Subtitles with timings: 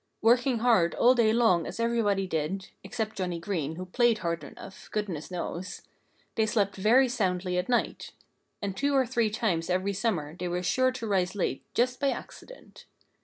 [0.23, 4.89] Working hard all day long as everybody did (except Johnnie Green, who played hard enough
[4.89, 5.83] goodness knows!),
[6.33, 8.09] they slept very soundly at night.
[8.63, 12.09] And two or three times every summer they were sure to rise late, just by
[12.09, 12.85] accident.